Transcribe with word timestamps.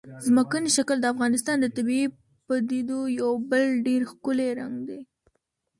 ځمکنی 0.25 0.69
شکل 0.77 0.97
د 1.01 1.05
افغانستان 1.13 1.57
د 1.59 1.65
طبیعي 1.77 2.07
پدیدو 2.47 2.99
یو 3.21 3.31
بل 3.49 3.63
ډېر 3.85 4.01
ښکلی 4.11 4.49
رنګ 4.59 4.75
دی. 4.87 4.99